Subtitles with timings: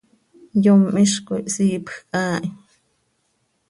[0.63, 2.49] Yom hizcoi hsiipjc haa hi.